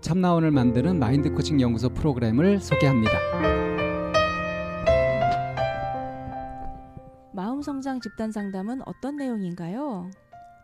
[0.00, 3.12] 참나원을 만드는 마인드 코칭 연구소 프로그램을 소개합니다.
[7.32, 10.10] 마음 성장 집단 상담은 어떤 내용인가요?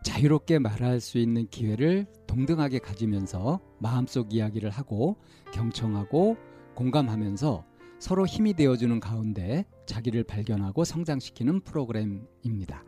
[0.03, 5.17] 자유롭게 말할 수 있는 기회를 동등하게 가지면서 마음속 이야기를 하고
[5.51, 6.37] 경청하고
[6.75, 7.65] 공감하면서
[7.99, 12.83] 서로 힘이 되어주는 가운데 자기를 발견하고 성장시키는 프로그램입니다.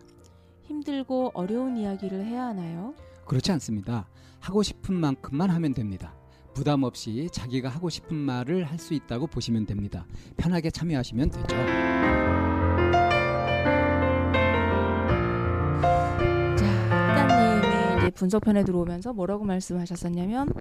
[0.64, 2.94] 힘들고 어려운 이야기를 해야 하나요?
[3.26, 4.08] 그렇지 않습니다.
[4.40, 6.14] 하고 싶은 만큼만 하면 됩니다.
[6.58, 10.08] 부담 없이 자기가 하고 싶은 말을 할 수 있다고 보시면 됩니다.
[10.38, 11.48] 편하게 참여하시면 되죠.
[16.58, 20.52] 자, 하다님이 이제 분석편에 들어오면서 뭐라고 말씀하셨었냐면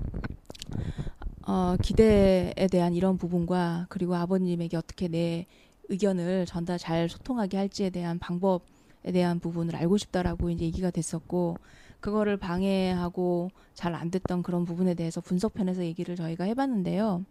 [1.46, 5.46] 어, 기대에 대한 이런 부분과 그리고 아버님에게 어떻게 내
[5.88, 11.56] 의견을 전달 잘 소통하게 할지에 대한 방법에 대한 부분을 알고 싶다라고 이제 얘기가 됐었고
[12.00, 17.24] 그거를 방해하고 잘 안 됐던 그런 부분에 대해서 분석편에서 얘기를 저희가 해봤는데요.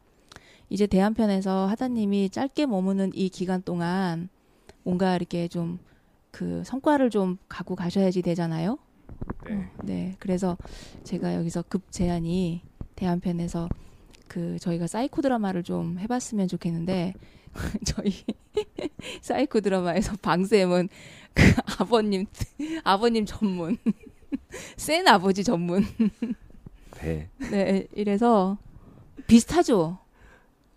[0.69, 4.29] 이제 대안편에서 하다님이 짧게 머무는 이 기간 동안
[4.83, 5.79] 뭔가 이렇게 좀
[6.35, 8.77] 그 성과를 좀 갖고 가셔야지 되잖아요.
[9.47, 9.69] 네.
[9.83, 10.15] 네.
[10.19, 10.57] 그래서
[11.05, 12.61] 제가 여기서 급 제안이
[12.97, 13.69] 대안편에서
[14.27, 17.13] 그 저희가 사이코 드라마를 좀 해봤으면 좋겠는데
[17.87, 18.11] 저희
[19.21, 20.89] 사이코 드라마에서 방쌤은
[21.33, 21.43] 그
[21.79, 22.25] 아버님
[22.83, 23.77] 아버님 전문
[24.77, 25.83] 센 아버지 전문.
[27.01, 27.29] 네.
[27.51, 28.57] 네 이래서
[29.27, 29.97] 비슷하죠?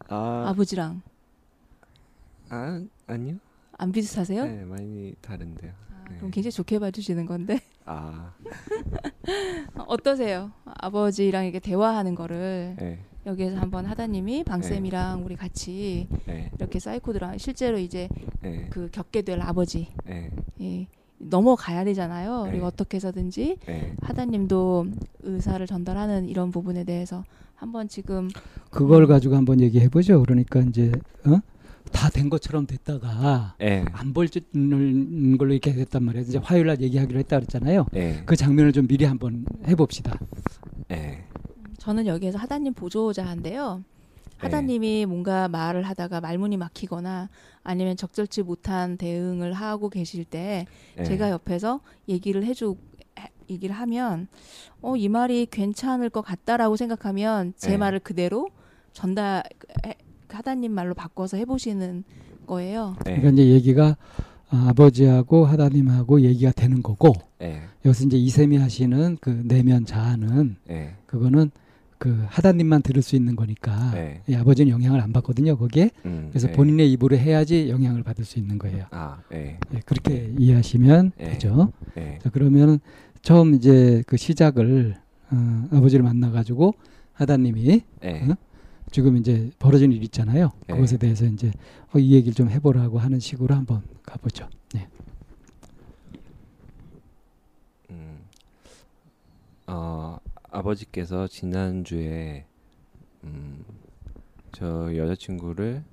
[0.08, 1.02] 아, 아버지랑.
[2.50, 3.36] 아 아니요.
[3.72, 4.44] 안 비슷하세요?
[4.44, 5.70] 네, 많이 다른데요.
[5.70, 6.16] 아, 네.
[6.16, 7.60] 그럼 굉장히 좋게 봐주시는 건데.
[7.84, 8.34] 아,
[9.86, 10.52] 어떠세요?
[10.64, 17.38] 아버지랑 이렇게 대화하는 거를 네, 여기에서 한번 하다님이 방쌤이랑 우리 같이 네, 이렇게 사이코 드라마
[17.38, 18.08] 실제로 이제
[18.40, 19.88] 네, 그 겪게 될 아버지.
[20.04, 20.30] 네,
[20.60, 20.86] 예,
[21.18, 22.44] 넘어가야 되잖아요.
[22.44, 22.50] 네.
[22.50, 23.92] 그리고 어떻게 해서든지 네.
[24.00, 24.86] 하다님도
[25.22, 27.24] 의사를 전달하는 이런 부분에 대해서
[27.54, 28.28] 한번 지금
[28.70, 30.22] 그걸 가지고 한번 얘기해 보죠.
[30.22, 30.92] 그러니까 이제
[31.26, 31.40] 어?
[31.92, 36.26] 다된 것처럼 됐다가 네, 안 벌는 걸로 이렇게 됐단 말이에요.
[36.26, 37.86] 이제 화요일 날 얘기하기로 했다 그랬잖아요.
[37.92, 40.18] 네, 그 장면을 좀 미리 한번 해봅시다.
[40.88, 41.24] 네,
[41.78, 43.82] 저는 여기에서 하다님 보조자인데요.
[44.38, 47.28] 하다님이 뭔가 말을 하다가 말문이 막히거나
[47.62, 50.66] 아니면 적절치 못한 대응을 하고 계실 때
[50.96, 51.04] 네.
[51.04, 52.76] 제가 옆에서 얘기를 해주
[53.18, 54.28] 해- 얘기를 하면
[54.80, 57.76] 어 이 말이 괜찮을 것 같다라고 생각하면 제 네.
[57.76, 58.48] 말을 그대로
[58.92, 59.42] 전달
[59.84, 59.96] 해-
[60.28, 62.04] 하다님 말로 바꿔서 해보시는
[62.46, 62.94] 거예요.
[63.04, 63.96] 네, 그러니까 이제 얘기가
[64.50, 70.94] 아, 아버지하고 하다님하고 얘기가 되는 거고 네, 여기서 이제 이세미 하시는 그 내면 자아는 네,
[71.06, 71.50] 그거는
[71.98, 74.22] 그 하다님만 들을 수 있는 거니까 네.
[74.28, 76.52] 이 아버지는 영향을 안 받거든요 거기에 음, 그래서 네.
[76.52, 78.86] 본인의 입으로 해야지 영향을 받을 수 있는 거예요.
[78.90, 81.30] 아, 네, 예, 그렇게 이해하시면 네.
[81.30, 81.72] 되죠.
[81.94, 82.78] 네, 자 그러면
[83.22, 84.96] 처음 이제 그 시작을
[85.30, 86.74] 어, 아버지를 만나 가지고
[87.14, 88.34] 하다님이 네, 응?
[88.90, 90.52] 지금 이제 벌어진 일 있잖아요.
[90.68, 90.74] 네.
[90.74, 91.50] 그것에 대해서 이제
[91.92, 94.48] 어, 이 얘기를 좀 해보라고 하는 식으로 한번 가보죠.
[94.72, 94.86] 네.
[97.90, 98.18] 음,
[99.66, 100.18] 어,
[100.50, 102.46] 아버지께서 지난주에
[103.24, 103.64] 음,
[104.52, 105.84] 저 여자친구를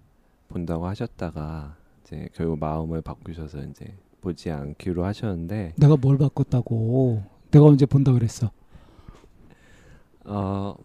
[0.48, 7.24] 본다고 하셨다가 이제 결국 마음을 바꾸셔서 이제 보지 않기로 하셨는데 내가 뭘 바꿨다고?
[7.52, 8.52] 내가 언제 본다 그랬어?
[10.24, 10.76] 어,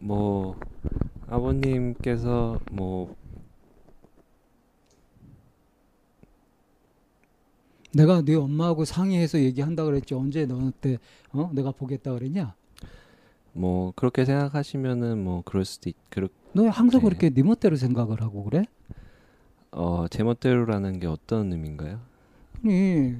[0.00, 0.58] 뭐
[1.26, 3.16] 아버님께서 뭐
[7.92, 10.98] 내가 네 엄마하고 상의해서 얘기한다 그랬지 언제 너한테
[11.32, 12.54] 어 내가 보겠다 그랬냐?
[13.54, 15.96] 뭐 그렇게 생각하시면은 뭐 그럴 수도 있.
[16.10, 17.04] 그렇 너 항상 네.
[17.04, 18.64] 그렇게 네 멋대로 생각을 하고 그래?
[19.72, 22.00] 어 제 멋대로라는 게 어떤 의미인가요?
[22.64, 23.14] 아니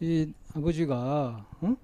[0.00, 1.76] 이 아버지가 어?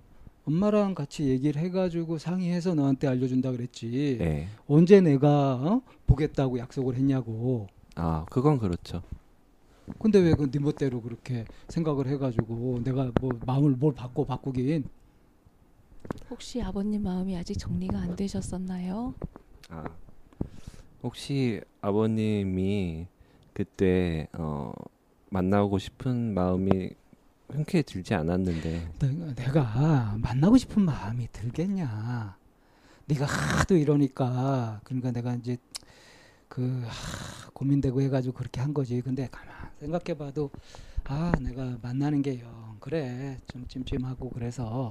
[0.47, 4.17] 엄마랑 같이 얘기를 해가지고 상의해서 너한테 알려준다 그랬지.
[4.21, 4.49] 네.
[4.69, 5.83] 언제 내가 어?
[6.07, 7.67] 보겠다고 약속을 했냐고.
[7.97, 9.03] 아 그건 그렇죠.
[9.99, 14.85] 근데 왜 그 네 멋대로 그렇게 생각을 해가지고 내가 뭐 마음을 뭘 바꿔 바꾸긴
[16.31, 19.15] 혹시 아버님 마음이 아직 정리가 안 되셨었나요?
[19.71, 19.85] 아
[21.03, 23.07] 혹시 아버님이
[23.53, 24.73] 그때 어
[25.31, 26.91] 만나고 싶은 마음이
[27.49, 32.37] 흔쾌히 들지 않았는데 내가, 내가 만나고 싶은 마음이 들겠냐.
[33.07, 35.59] 네가 하도 이러니까 그러니까 내가 이제
[36.49, 39.01] 그 하, 고민되고 해가지고 그렇게 한 거지.
[39.03, 40.51] 근데 가만 생각해봐도
[41.05, 44.91] 아 내가 만나는 게요 그래 좀 찜찜하고 그래서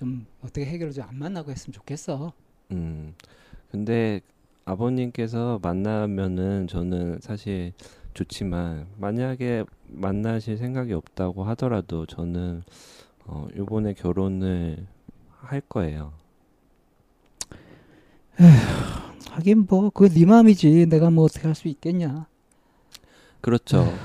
[0.00, 2.32] 좀 어떻게 해결을 좀 안 만나고 했으면 좋겠어.
[2.72, 3.14] 음
[3.70, 4.20] 근데
[4.64, 7.72] 아버님께서 만나면은 저는 사실
[8.14, 12.62] 좋지만 만약에 만나실 생각이 없다고 하더라도 저는
[13.26, 14.86] 어 요번에 결혼을
[15.40, 16.12] 할 거예요.
[19.30, 20.86] 하긴 뭐 그거 네 마음이지.
[20.86, 22.26] 내가 뭐 어떻게 할 수 있겠냐.
[23.40, 24.00] 그렇죠.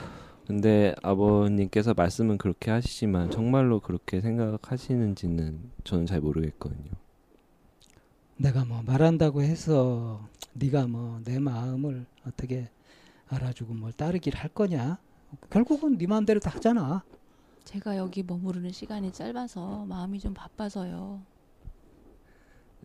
[0.47, 6.91] 근데 아버님께서 말씀은 그렇게 하시지만 정말로 그렇게 생각하시는지는 저는 잘 모르겠거든요.
[8.37, 12.69] 내가 뭐 말한다고 해서 네가 뭐 내 마음을 어떻게
[13.27, 14.99] 알아주고 뭘 따르기를 할 거냐?
[15.49, 17.03] 결국은 네 마음대로 다 하잖아.
[17.63, 21.21] 제가 여기 머무르는 시간이 짧아서 마음이 좀 바빠서요.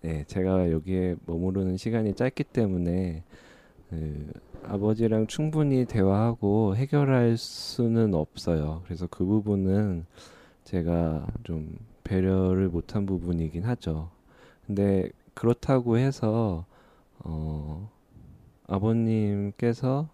[0.03, 3.23] 네, 제가 여기에 머무르는 시간이 짧기 때문에
[3.91, 4.33] 그
[4.65, 8.83] 아버지랑 충분히 대화하고 해결할 수는 없어요.
[8.85, 10.07] 그래서 그 부분은
[10.65, 14.11] 제가 좀 배려를 못한 부분이긴 하죠.
[14.67, 16.65] 근데 그렇다고 해서
[17.19, 17.91] 어
[18.67, 20.09] 아버님께서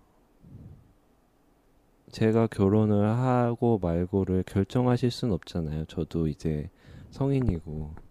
[2.10, 5.84] 제가 결혼을 하고 말고를 결정하실 순 없잖아요.
[5.86, 6.70] 저도 이제
[7.10, 8.05] 성인이고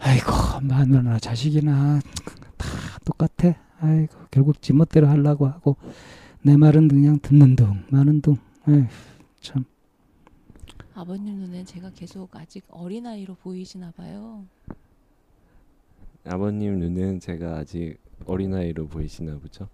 [0.00, 2.00] 아이고 마누나 자식이나
[2.56, 2.68] 다
[3.04, 3.54] 똑같아.
[3.80, 5.76] 아이고 결국 지멋대로 하려고 하고
[6.42, 8.36] 내 말은 그냥 듣는 둥 마는 둥.
[8.68, 8.86] 에휴
[9.40, 9.64] 참.
[10.94, 14.44] 아버님 눈엔 제가 계속 아직 어린 아이로 보이시나 봐요.
[16.26, 19.68] 아버님 눈엔 제가 아직 어린 아이로 보이시나 보죠?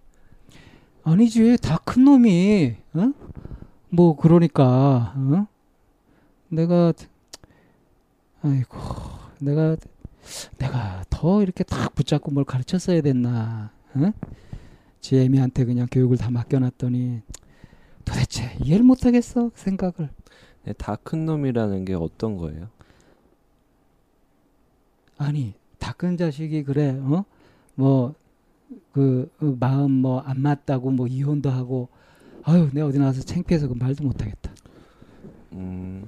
[1.03, 3.11] 아니지 다 큰 놈이 어?
[3.89, 5.47] 뭐 그러니까 어?
[6.49, 6.93] 내가
[8.41, 8.77] 아이고
[9.41, 9.75] 내가
[10.57, 14.11] 내가 더 이렇게 딱 붙잡고 뭘 가르쳤어야 됐나 어?
[15.01, 17.21] 지혜미한테 그냥 교육을 다 맡겨놨더니
[18.05, 20.09] 도대체 이해를 못하겠어 그 생각을
[20.63, 22.69] 네, 다큰 놈이라는 게 어떤 거예요?
[25.17, 27.23] 아니 다 큰 자식이 그래 어?
[27.75, 31.87] 뭐그 마음 뭐 안 맞다고 뭐 이혼도 하고
[32.43, 34.51] 아유 내가 어디 나와서 창피해서 그 말도 못하겠다
[35.53, 36.05] 음,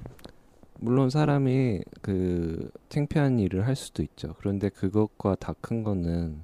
[0.78, 4.34] 물론 사람이 그 창피한 일을 할 수도 있죠.
[4.38, 6.42] 그런데 그것과 다 큰 거는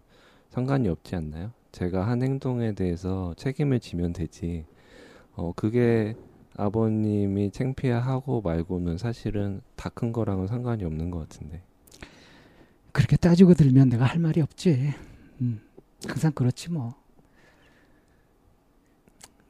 [0.51, 1.53] 상관이 없지 않나요?
[1.73, 4.65] 제가 한 행동에 대해서 책임을 지면 되지.
[5.35, 6.17] 어, 그게
[6.57, 11.63] 아버님이 창피하고 말고는 사실은 다 큰 거랑은 상관이 없는 것 같은데.
[12.93, 14.93] 그렇게 따지고 들면 내가 할 말이 없지.
[15.41, 15.61] 음,
[16.07, 16.95] 항상 그렇지 뭐.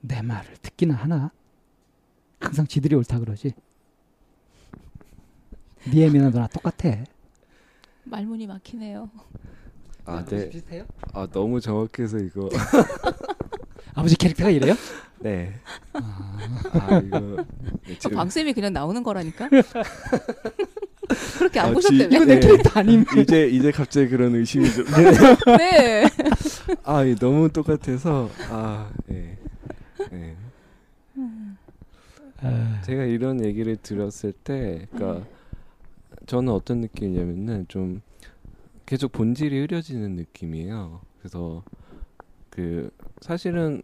[0.01, 1.31] 내 말을 듣기는 하나.
[2.41, 3.53] 항상 지들이 옳다 그러지.
[5.93, 6.97] 네 애미나 너나 똑같아.
[8.05, 9.09] 말문이 막히네요.
[10.07, 10.49] 아, 네.
[10.51, 10.85] 비슷해요?
[11.13, 12.49] 아, 너무 정확해서 이거.
[13.95, 14.75] 아버지 캐릭터가 이래요?
[15.21, 15.55] 네.
[15.95, 16.01] 아,
[16.73, 17.21] 아, 이거.
[17.21, 17.45] 네,
[17.87, 19.49] 그 지금- 방쌤이 그냥 나오는 거라니까.
[21.39, 21.81] 그렇게 안 아?
[21.81, 22.41] 지- 이거 내 네.
[22.41, 23.05] 캐릭터 아님.
[23.19, 24.85] 이제 이제 갑자기 그런 의심이 좀.
[25.59, 26.05] 네.
[26.83, 29.39] 아, 이 너무 똑같아서 아, 예.
[30.13, 30.37] 예.
[32.43, 35.27] 아, 제가 이런 얘기를 들었을 때, 그러니까
[36.27, 38.01] 저는 어떤 느낌이냐면은 좀
[38.87, 41.01] 계속 본질이 흐려지는 느낌이에요.
[41.21, 41.65] 그래서
[42.51, 42.91] 그
[43.21, 43.83] 사실은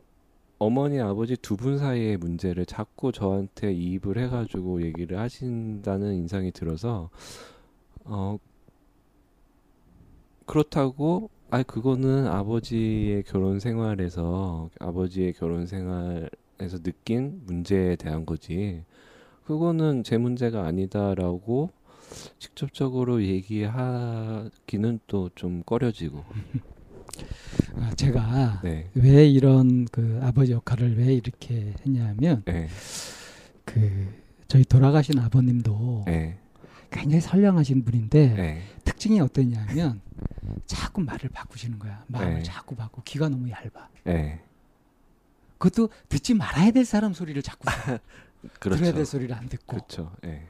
[0.59, 7.11] 어머니 아버지 두 분 사이의 문제를 자꾸 저한테 이입을 해가지고 얘기를 하신다는 인상이 들어서
[8.05, 8.39] 어
[10.47, 18.85] 그렇다고 아 그거는 아버지의 결혼 생활에서 아버지의 결혼 생활에서 느낀 문제에 대한 거지
[19.45, 21.71] 그거는 제 문제가 아니다라고
[22.39, 26.25] 직접적으로 얘기하기는 또 좀 꺼려지고
[27.77, 28.91] 아, 제가 네.
[28.95, 32.69] 왜 이런 그 아버지 역할을 왜 이렇게 했냐면 네.
[33.65, 34.13] 그
[34.49, 36.39] 저희 돌아가신 아버님도 네.
[36.91, 38.63] 굉장히 선량하신 분인데 네.
[38.85, 40.01] 특징이 어떠냐면
[40.67, 42.05] 자꾸 말을 바꾸시는 거야.
[42.09, 42.43] 마음을 네.
[42.43, 43.89] 자꾸 바꾸 귀가 너무 얇아.
[44.05, 44.43] 네.
[45.59, 47.99] 그것도 듣지 말아야 될 사람 소리를 자꾸 들어.
[48.59, 48.79] 그렇죠.
[48.79, 49.77] 들어야 될 소리를 안 듣고.
[49.77, 50.13] 그렇죠.
[50.23, 50.47] 네.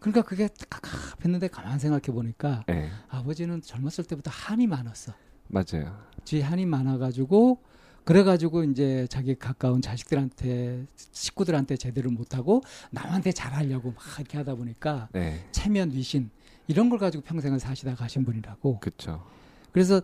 [0.00, 2.88] 그러니까 그게 깝깝했는데 가만 생각해 보니까 네.
[3.08, 5.12] 아버지는 젊었을 때부터 한이 많았어.
[5.48, 5.98] 맞아요.
[6.24, 7.60] 쥐 한이 많아가지고
[8.04, 15.44] 그래가지고 이제 자기 가까운 자식들한테 식구들한테 제대로 못하고 남한테 잘하려고 막 이렇게 하다 보니까 네.
[15.52, 16.30] 체면 위신
[16.68, 18.80] 이런 걸 가지고 평생을 사시다 가신 분이라고.
[18.80, 19.24] 그렇죠.
[19.72, 20.00] 그래서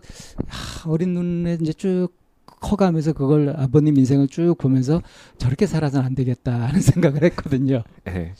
[0.47, 2.09] 하, 어린 눈에 이제 쭉
[2.45, 5.01] 커가면서 그걸 아버님 인생을 쭉 보면서
[5.37, 7.83] 저렇게 살아서는 안 되겠다 하는 생각을 했거든요.
[8.03, 8.33] 네.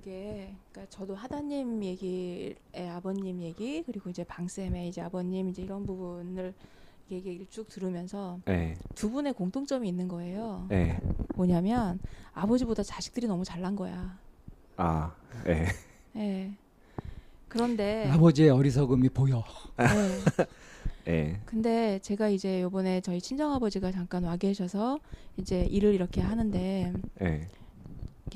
[0.00, 2.56] 그게 그러니까 저도 하다님 얘기의
[2.90, 6.54] 아버님 얘기 그리고 이제 방쌤의 이제 아버님 이제 이런 부분을
[7.10, 8.74] 얘기를 쭉 들으면서 네.
[8.94, 10.66] 두 분의 공통점이 있는 거예요.
[10.70, 10.98] 네.
[11.34, 11.98] 뭐냐면
[12.32, 14.18] 아버지보다 자식들이 너무 잘난 거야.
[14.76, 15.12] 아.
[15.44, 15.66] 네.
[16.16, 16.52] 예.
[17.48, 19.44] 그런데 아버지의 어리석음이 보여.
[21.08, 21.10] 예.
[21.10, 21.40] 네.
[21.44, 24.98] 근데 제가 이제 요번에 저희 친정 아버지가 잠깐 와 계셔서
[25.36, 27.48] 이제 일을 이렇게 하는데 네.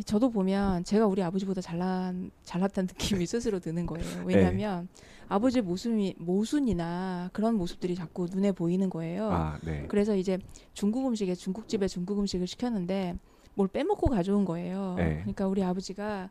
[0.03, 4.25] 저도 보면 제가 우리 아버지보다 잘난 잘났다는 느낌이 스스로 드는 거예요.
[4.25, 4.89] 왜냐하면
[5.29, 9.31] 아버지의 모습이 모순이나 그런 모습들이 자꾸 눈에 보이는 거예요.
[9.31, 9.87] 아, 네.
[9.89, 10.39] 그래서 이제
[10.73, 13.17] 중국 음식에 중국집에 중국 음식을 시켰는데
[13.55, 14.95] 뭘 빼먹고 가져온 거예요.
[14.97, 15.19] 네.
[15.21, 16.29] 그러니까 우리 아버지가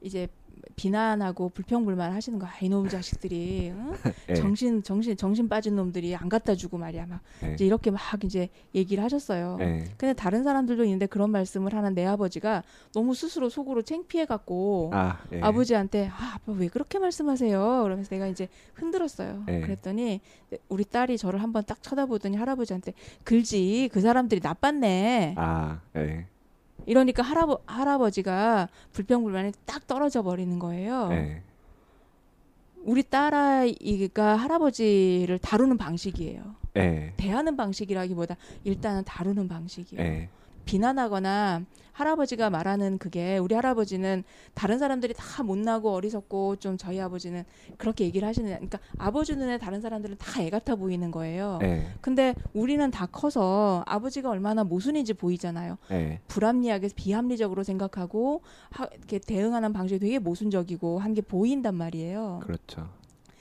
[0.00, 0.28] 이제
[0.80, 2.50] 비난하고 불평불만 하시는 거야.
[2.62, 3.92] 이놈 자식들이 응?
[4.26, 4.34] 네.
[4.34, 7.04] 정신 정신 정신 빠진 놈들이 안 갖다 주고 말이야.
[7.04, 7.52] 막 네.
[7.52, 9.56] 이제 이렇게 막 이제 얘기를 하셨어요.
[9.58, 9.84] 네.
[9.98, 12.62] 근데 다른 사람들도 있는데 그런 말씀을 하는 내 아버지가
[12.94, 15.42] 너무 스스로 속으로 창피해 갖고 아, 네.
[15.42, 17.82] 아버지한테 아 아빠 왜 그렇게 말씀하세요?
[17.82, 19.42] 그러면서 내가 이제 흔들었어요.
[19.46, 19.60] 네.
[19.60, 20.22] 그랬더니
[20.70, 22.94] 우리 딸이 저를 한번 딱 쳐다보더니 할아버지한테
[23.24, 25.34] 글지 그 사람들이 나빴네.
[25.36, 26.26] 아, 네.
[26.90, 31.06] 이러니까 할아버 할아버지가 불평불만이 딱 떨어져 버리는 거예요.
[31.10, 31.40] 네.
[32.82, 36.42] 우리 딸아이가 할아버지를 다루는 방식이에요.
[36.74, 37.12] 네.
[37.16, 40.02] 대하는 방식이라기보다 일단은 다루는 방식이에요.
[40.02, 40.28] 네.
[40.64, 44.24] 비난하거나 할아버지가 말하는 그게 우리 할아버지는
[44.54, 47.44] 다른 사람들이 다 못나고 어리석고 좀 저희 아버지는
[47.76, 51.58] 그렇게 얘기를 하시는 그러니까 아버지 눈에 다른 사람들은 다 애 같아 보이는 거예요.
[51.60, 51.86] 네.
[52.00, 55.76] 근데 우리는 다 커서 아버지가 얼마나 모순인지 보이잖아요.
[55.90, 56.20] 네.
[56.28, 58.40] 불합리하게 비합리적으로 생각하고
[58.70, 62.40] 하, 이렇게 대응하는 방식이 되게 모순적이고 한 게 보인단 말이에요.
[62.44, 62.88] 그렇죠.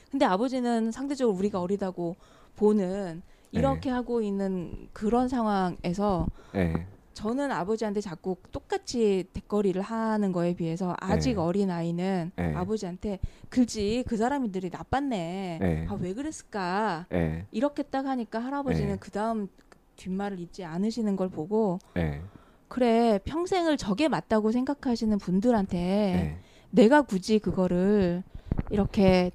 [0.10, 2.16] 근데 아버지는 상대적으로 우리가 어리다고
[2.56, 3.22] 보는
[3.52, 6.88] 이렇게 하고 있는 그런 상황에서 네.
[7.20, 11.40] 저는 아버지한테 자꾸 똑같이 대거리를 하는 거에 비해서 아직 네.
[11.42, 12.54] 어린 아이는 네.
[12.56, 15.58] 아버지한테 글지 그 사람들이 나빴네.
[15.60, 15.88] 네.
[15.90, 17.08] 아왜 그랬을까?
[17.10, 17.46] 네.
[17.52, 18.98] 이렇게 딱 하니까 할아버지는 네.
[19.02, 19.50] 그 다음
[19.98, 22.22] 뒷말을 잊지 않으시는 걸 보고 네.
[22.70, 26.40] 그래 평생을 저게 맞다고 생각하시는 분들한테 네.
[26.70, 28.24] 내가 굳이 그거를
[28.70, 29.32] 이렇게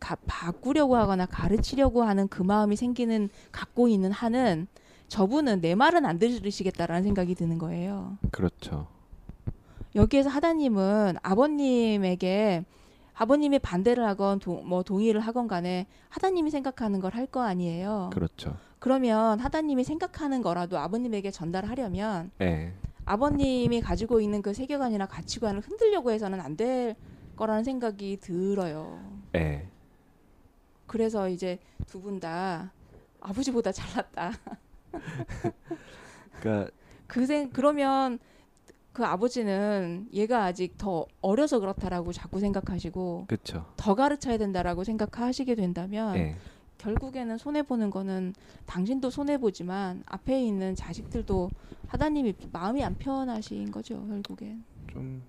[0.00, 4.66] 가, 바꾸려고 하거나 가르치려고 하는 그 마음이 생기는 갖고 있는 한은
[5.08, 8.18] 저분은 내 말은 안 들으시겠다라는 생각이 드는 거예요.
[8.30, 8.86] 그렇죠.
[9.94, 12.64] 여기에서 하다님은 아버님에게
[13.14, 18.10] 아버님이 반대를 하건 도, 뭐 동의를 하건 간에 하다님이 생각하는 걸 할 거 아니에요.
[18.12, 18.56] 그렇죠.
[18.78, 22.72] 그러면 하다님이 생각하는 거라도 아버님에게 전달하려면 네.
[23.06, 26.94] 아버님이 가지고 있는 그 세계관이나 가치관을 흔들려고 해서는 안 될
[27.34, 29.00] 거라는 생각이 들어요.
[29.32, 29.68] 네.
[30.86, 32.72] 그래서 이제 두 분 다
[33.20, 34.32] 아버지보다 잘났다.
[36.40, 36.70] 그러니까
[37.06, 38.18] 그생 그러면
[38.92, 43.64] 그 아버지는 얘가 아직 더 어려서 그렇다라고 자꾸 생각하시고 그렇죠.
[43.76, 46.36] 더 가르쳐야 된다라고 생각하시게 된다면 네.
[46.78, 48.34] 결국에는 손해 보는 거는
[48.66, 51.50] 당신도 손해 보지만 앞에 있는 자식들도
[51.88, 54.64] 하다님이 마음이 안 편하신 거죠 결국엔.
[54.92, 55.22] 좀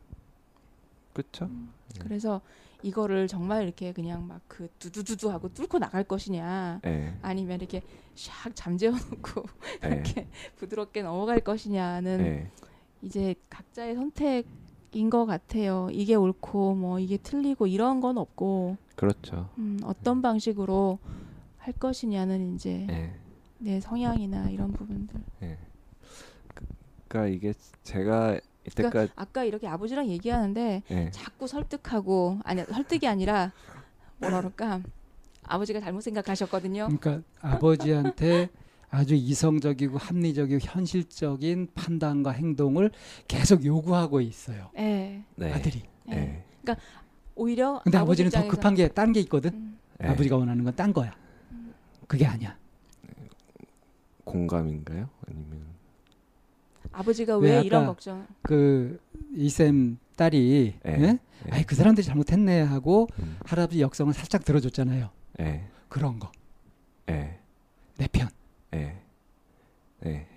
[1.13, 1.45] 그렇죠.
[1.45, 1.71] 음.
[1.99, 2.41] 그래서
[2.81, 7.17] 이거를 정말 이렇게 그냥 막 그 두두두두 하고 뚫고 나갈 것이냐 네.
[7.21, 7.81] 아니면 이렇게
[8.15, 9.45] 샥 잠재워 놓고
[9.81, 9.87] 네.
[9.87, 12.51] 이렇게 부드럽게 넘어갈 것이냐는 네.
[13.01, 15.87] 이제 각자의 선택인 것 같아요.
[15.93, 19.49] 이게 옳고 뭐 이게 틀리고 이런 건 없고 그렇죠.
[19.57, 20.99] 음, 어떤 방식으로
[21.57, 23.15] 할 것이냐는 이제 네.
[23.59, 25.21] 내 성향이나 이런 부분들.
[27.07, 31.11] 그러니까 이게 제가 이때까지 아까 이렇게 아버지랑 얘기하는데 네.
[31.11, 33.51] 자꾸 설득하고 아니 설득이 아니라
[34.17, 34.81] 뭐라 그럴까
[35.43, 36.89] 아버지가 잘못 생각하셨거든요.
[36.99, 38.49] 그러니까 아버지한테
[38.91, 42.91] 아주 이성적이고 합리적이고 현실적인 판단과 행동을
[43.27, 44.69] 계속 요구하고 있어요.
[44.77, 45.23] 예.
[45.35, 45.53] 네.
[45.53, 45.83] 아들이.
[46.09, 46.15] 예.
[46.15, 46.45] 네.
[47.35, 49.51] 오히려 근데 아버지 아버지는 더 입장에서- 급한 게 딴 게 있거든.
[49.53, 50.07] 음, 네.
[50.09, 51.11] 아버지가 원하는 건 딴 거야.
[52.07, 52.57] 그게 아니야.
[54.23, 55.09] 공감인가요?
[55.27, 55.61] 아니면
[56.91, 58.27] 아버지가 왜 이런 걱정?
[58.41, 58.99] 그
[59.35, 60.91] 이쌤 딸이 예.
[60.91, 61.01] 예?
[61.03, 61.19] 예.
[61.51, 63.37] 아이 그 사람들이 잘못했네 하고 음.
[63.45, 65.09] 할아버지 역성을 살짝 들어줬잖아요.
[65.41, 65.63] 예.
[65.87, 66.31] 그런 거.
[67.09, 67.39] 예.
[67.97, 68.27] 내 편.
[68.73, 68.97] 예.
[70.05, 70.27] 예.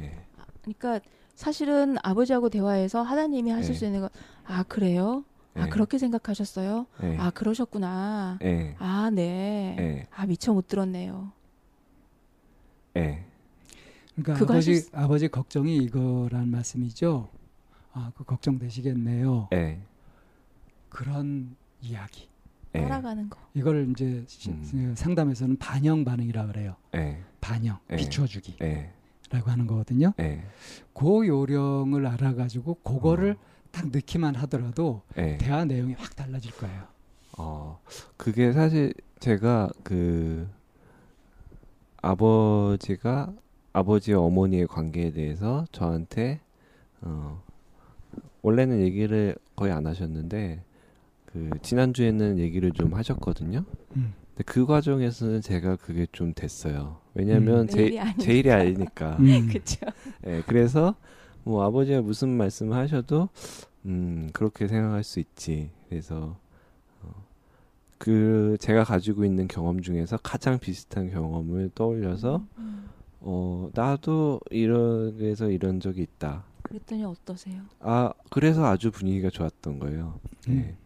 [0.00, 0.24] 예.
[0.62, 1.00] 그러니까
[1.34, 3.78] 사실은 아버지하고 대화해서 하나님이 하실 네.
[3.78, 4.10] 수 있는 건
[4.50, 5.24] 아 그래요?
[5.54, 5.68] 아 예.
[5.68, 6.86] 그렇게 생각하셨어요?
[7.02, 7.16] 예.
[7.18, 8.38] 아 그러셨구나.
[8.42, 8.74] 예.
[8.78, 9.76] 아 네.
[9.78, 10.06] 예.
[10.10, 11.32] 아 미처 못 들었네요.
[12.96, 13.24] 예.
[14.22, 17.28] 그러니까 그거 아버지 하실 수- 아버지 걱정이 이거란 말씀이죠.
[17.92, 19.48] 아, 그 걱정되시겠네요.
[19.52, 19.80] 예.
[20.88, 22.28] 그런 이야기.
[22.74, 22.82] 예.
[22.82, 23.38] 따라가는 거.
[23.54, 24.94] 이걸 이제 시- 음.
[24.96, 26.76] 상담에서는 반영 반응이라 그래요.
[26.94, 27.22] 예.
[27.40, 27.96] 반영, 예.
[27.96, 28.92] 비춰주기 라고 예.
[29.50, 30.12] 하는 거거든요.
[30.20, 30.44] 예.
[30.94, 33.68] 그 요령을 알아가지고 그거를 어.
[33.70, 35.38] 딱 넣기만 하더라도 예.
[35.38, 36.84] 대화 내용이 확 달라질 거예요.
[37.38, 37.80] 어,
[38.16, 40.48] 그게 사실 제가 그
[42.02, 43.32] 아버지가
[43.78, 46.40] 아버지와 어머니의 관계에 대해서 저한테
[47.00, 47.42] 어,
[48.42, 50.62] 원래는 얘기를 거의 안 하셨는데
[51.26, 53.64] 그 지난주에는 얘기를 좀 하셨거든요.
[53.96, 54.14] 음.
[54.28, 56.98] 근데 그 과정에서는 제가 그게 좀 됐어요.
[57.14, 57.66] 왜냐면 음.
[57.68, 58.22] 제, 내 일이 아니니까.
[58.22, 59.16] 제 일이 아니니까.
[59.20, 59.48] 음.
[59.48, 59.86] 그렇죠.
[60.26, 60.94] 예, 그래서
[61.44, 63.28] 뭐 아버지가 무슨 말씀을 하셔도
[63.84, 65.70] 음 그렇게 생각할 수 있지.
[65.88, 66.36] 그래서
[67.02, 67.14] 어,
[67.98, 72.88] 그 제가 가지고 있는 경험 중에서 가장 비슷한 경험을 떠올려서 음.
[73.30, 76.44] 어 나도 이런에서 이런 적이 있다.
[76.62, 77.60] 그랬더니 어떠세요?
[77.80, 80.18] 아 그래서 아주 분위기가 좋았던 거예요.
[80.48, 80.64] 음.
[80.64, 80.76] 예.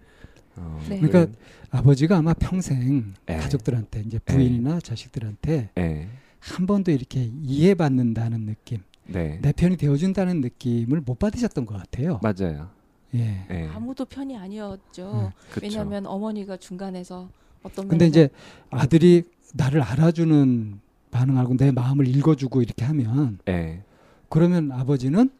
[0.57, 0.99] 어, 네.
[1.01, 1.33] 그러니까
[1.71, 3.37] 아버지가 아마 평생 예.
[3.37, 6.09] 가족들한테 이제 부인이나 자식들한테 예,
[6.41, 12.19] 한 번도 이렇게 이해받는다는 느낌, 네, 내 편이 되어준다는 느낌을 못 받으셨던 것 같아요.
[12.23, 12.71] 맞아요.
[13.15, 13.47] 예.
[13.51, 15.13] 예, 아무도 편이 아니었죠.
[15.13, 15.61] 음, 그쵸.
[15.63, 17.29] 왜냐하면 어머니가 중간에서
[17.63, 18.29] 어떤 근데 이제
[18.71, 19.23] 아들이
[19.55, 20.81] 나를 알아주는
[21.16, 23.85] 반응하고 내 마음을 읽어주고 이렇게 하면 예,
[24.28, 25.31] 그러면 아버지는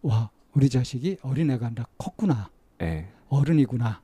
[0.00, 2.48] 와 우리 자식이 어린애가 아니라 컸구나.
[2.80, 4.00] 예, 어른이구나.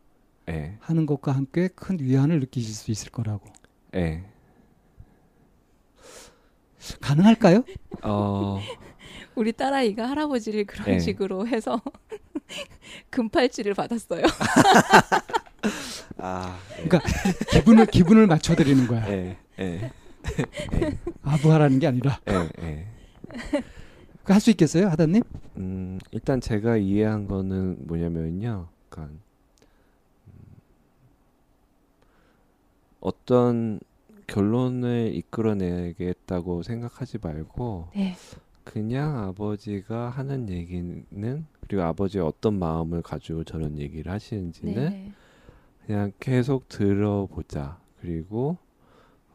[0.51, 3.47] 예, 하는 것과 함께 큰 위안을 느끼실 수 있을 거라고.
[3.95, 4.25] 예.
[7.01, 7.65] 가능할까요?
[8.03, 8.61] 어,
[9.35, 10.99] 우리 딸아이가 할아버지를 그런 네.
[10.99, 11.81] 식으로 해서
[13.09, 14.23] 금팔찌를 받았어요.
[16.19, 17.01] 아, 예, 그러니까
[17.53, 19.09] 기분을 기분을 맞춰드리는 거야.
[19.11, 19.93] 예, 예,
[21.23, 22.87] 아부하라는 게 아니라 예, 예.
[24.25, 25.23] 할수 있겠어요 하다님?
[25.57, 28.69] 음, 일단 제가 이해한 거는 뭐냐면요.
[28.89, 29.15] 그러니까
[30.27, 30.33] 음,
[33.01, 33.81] 어떤
[34.27, 38.17] 결론을 이끌어내겠다고 생각하지 말고 네.
[38.65, 45.13] 그냥 아버지가 하는 얘기는 그리고 아버지의 어떤 마음을 가지고 저런 얘기를 하시는지는 네.
[45.87, 47.79] 그냥 계속 들어보자.
[48.01, 48.57] 그리고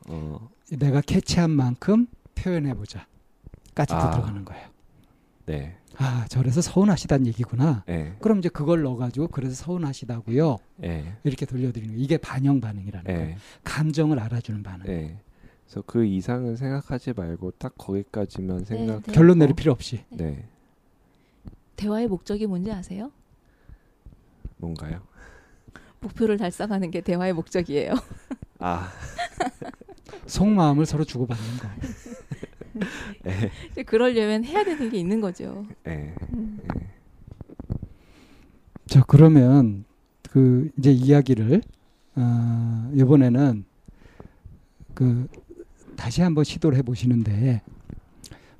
[0.09, 3.07] 어, 내가 캐치한 만큼 표현해 보자
[3.75, 4.09] 까지도 아.
[4.11, 4.67] 들어가는 거예요
[5.45, 11.95] 네, 아 저래서 서운하시다는 얘기구나 예, 그럼 이제 그걸 넣어가지고 그래서 서운하시다고요 예, 이렇게 돌려드리는
[11.95, 13.37] 거 이게 반영 반응이라는 거예요 예.
[13.63, 15.19] 감정을 알아주는 반응 네.
[15.69, 19.03] 그래서 그 이상은 생각하지 말고 딱 거기까지만 생각.
[19.03, 19.11] 네.
[19.11, 20.43] 결론 내릴 필요 없이 네.
[21.75, 23.11] 대화의 목적이 뭔지 아세요?
[24.57, 25.01] 뭔가요?
[25.99, 27.93] 목표를 달성하는 게 대화의 목적이에요.
[28.57, 28.91] 아,
[30.29, 31.67] 속마음을 서로 주고받는 거
[33.27, 35.65] 예, 이제 그러려면 해야 되는 게 있는 거죠.
[35.87, 36.59] 예, 음.
[38.87, 39.85] 자 그러면
[40.29, 41.61] 그 이제 이야기를
[42.15, 43.65] 어, 이번에는
[44.93, 45.27] 그
[45.95, 47.61] 다시 한번 시도를 해보시는데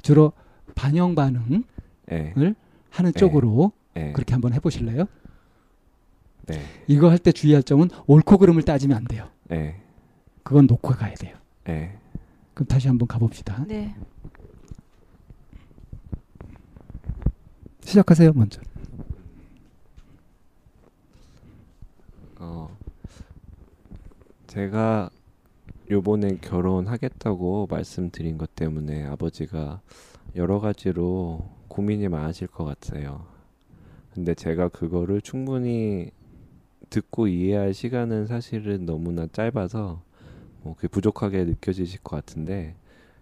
[0.01, 0.33] 주로
[0.75, 1.63] 반영 반응을
[2.11, 2.33] 예,
[2.89, 3.19] 하는 네.
[3.19, 4.11] 쪽으로 예.
[4.13, 5.05] 그렇게 한번 해보실래요?
[6.47, 9.27] 네, 이거 할 때 주의할 점은 옳고 그름을 따지면 안 돼요.
[9.51, 9.75] 예,
[10.43, 11.35] 그건 놓고 가야 돼요.
[11.69, 11.91] 예.
[12.53, 13.63] 그럼 다시 한번 가봅시다.
[13.65, 13.95] 네.
[17.81, 18.61] 시작하세요 먼저.
[22.37, 22.75] 어,
[24.47, 25.09] 제가
[25.91, 29.81] 요번에 결혼하겠다고 말씀드린 것 때문에 아버지가
[30.35, 33.25] 여러 가지로 고민이 많으실 것 같아요.
[34.13, 36.11] 근데 제가 그거를 충분히
[36.89, 40.01] 듣고 이해할 시간은 사실은 너무나 짧아서
[40.63, 42.75] 뭐 그게 부족하게 느껴지실 것 같은데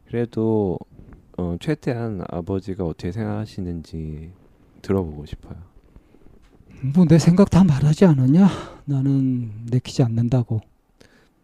[0.07, 0.77] 그래도
[1.37, 4.31] 어, 최대한 아버지가 어떻게 생각하시는지
[4.81, 5.55] 들어보고 싶어요.
[6.95, 8.47] 뭐 내 생각 다 말하지 않았냐?
[8.85, 10.61] 나는 내키지 않는다고.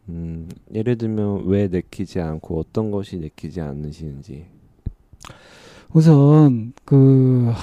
[0.10, 4.46] 음, 예를 들면 왜 내키지 않고 어떤 것이 내키지 않으시는지.
[5.94, 7.54] 우선 그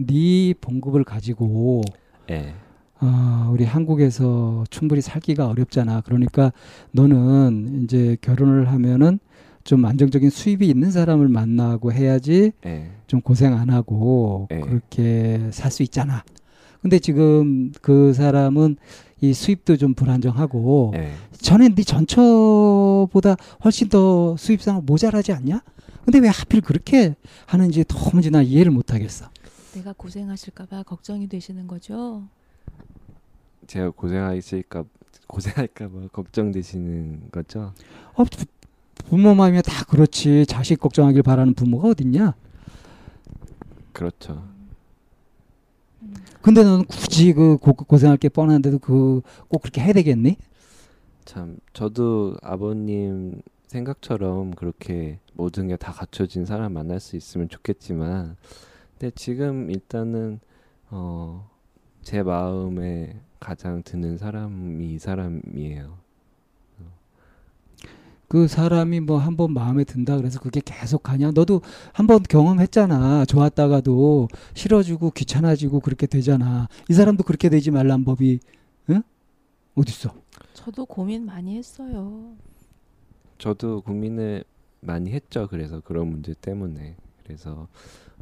[0.00, 1.82] 네 봉급을 가지고
[2.30, 2.54] 예.
[3.00, 6.00] 아, 우리 한국에서 충분히 살기가 어렵잖아.
[6.02, 6.52] 그러니까
[6.92, 9.18] 너는 이제 결혼을 하면은
[9.64, 12.90] 좀 안정적인 수입이 있는 사람을 만나고 해야지 예.
[13.06, 14.60] 좀 고생 안 하고 네.
[14.60, 16.24] 그렇게 살 수 있잖아.
[16.80, 18.76] 근데 지금 그 사람은
[19.20, 21.12] 이 수입도 좀 불안정하고 예.
[21.32, 25.62] 전에 네 전처보다 훨씬 더 수입상 모자라지 않냐?
[26.04, 27.14] 근데 왜 하필 그렇게
[27.46, 29.28] 하는지 도무지 나 이해를 못 하겠어.
[29.74, 32.22] 내가 고생하실까봐 걱정이 되시는 거죠?
[33.68, 34.84] 제가 고생하실까
[35.28, 37.72] 고생할까 봐 걱정되시는 거죠?
[38.14, 38.46] 어, 부-
[39.08, 40.46] 부모 마음이 다 그렇지.
[40.46, 42.34] 자식 걱정하길 바라는 부모가 어딨냐?
[43.92, 44.42] 그렇죠.
[46.42, 50.36] 근데 너는 굳이 그 고, 고생할 게 뻔한데도 그 꼭 그렇게 해야 되겠니?
[51.24, 58.36] 참 저도 아버님 생각처럼 그렇게 모든 게 다 갖춰진 사람 만날 수 있으면 좋겠지만
[58.98, 60.40] 근데 지금 일단은
[60.90, 61.44] 어
[62.02, 65.98] 제 마음에 가장 드는 사람이 이 사람이에요.
[68.28, 71.30] 그 사람이 뭐 한 번 마음에 든다 그래서 그게 계속 가냐?
[71.30, 71.62] 너도
[71.94, 73.24] 한 번 경험했잖아.
[73.24, 76.68] 좋았다가도 싫어지고 귀찮아지고 그렇게 되잖아.
[76.90, 78.40] 이 사람도 그렇게 되지 말란 법이
[78.90, 79.02] 응?
[79.74, 80.12] 어딨어?
[80.52, 82.34] 저도 고민 많이 했어요.
[83.38, 84.44] 저도 고민을
[84.80, 85.46] 많이 했죠.
[85.48, 87.66] 그래서 그런 문제 때문에 그래서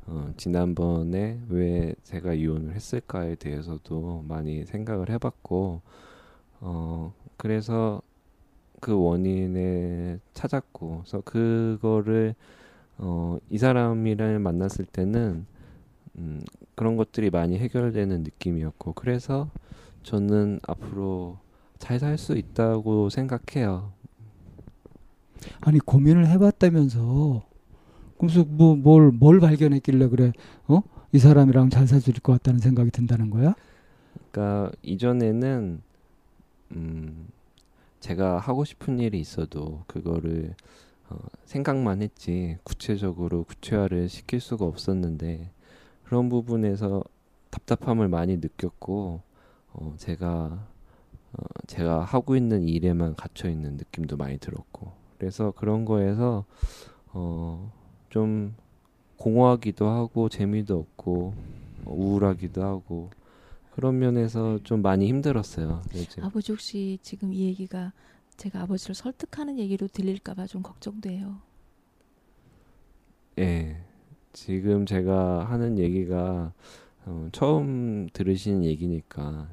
[0.07, 5.81] 어, 지난번에 왜 제가 이혼을 했을까에 대해서도 많이 생각을 해봤고
[6.61, 8.01] 어, 그래서
[8.81, 12.35] 그 원인을 찾았고 그래서 그거를
[12.99, 15.47] 어, 이 사람이랑 만났을 때는
[16.19, 16.43] 음,
[16.75, 19.51] 그런 것들이 많이 해결되는 느낌이었고 그래서
[20.03, 21.39] 저는 앞으로
[21.79, 23.93] 잘 살 수 있다고 생각해요.
[25.61, 27.45] 아니 고민을 해봤다면서
[28.19, 30.33] 그래서 뭐뭘 뭘 발견했길래 그래?
[30.69, 30.83] 어?
[31.13, 33.55] 이 사람이랑 잘 있을 것 같다는 생각이 든다는 거야?
[34.31, 35.83] 그러니까 이전에는
[36.73, 37.29] 음
[38.01, 40.55] 제가 하고 싶은 일이 있어도 그거를
[41.09, 45.51] 어, 생각만 했지 구체적으로 구체화를 시킬 수가 없었는데
[46.05, 47.03] 그런 부분에서
[47.51, 49.21] 답답함을 많이 느꼈고
[49.73, 50.67] 어, 제가
[51.33, 56.45] 어, 제가 하고 있는 일에만 갇혀 있는 느낌도 많이 들었고 그래서 그런 거에서
[57.09, 57.73] 어,
[58.17, 58.55] 좀
[59.19, 61.35] 공허하기도 하고 재미도 없고
[61.85, 63.11] 어, 우울하기도 하고
[63.75, 65.83] 그런 면에서 좀 많이 힘들었어요.
[65.95, 66.25] 요즘.
[66.25, 67.93] 아버지 혹시 지금 이 얘기가
[68.39, 71.37] 제가 아버지를 설득하는 얘기로 들릴까봐 좀 걱정돼요.
[73.39, 73.83] 예.
[74.33, 76.55] 지금 제가 하는 얘기가
[77.05, 79.51] 어, 처음 들으시는 얘기니까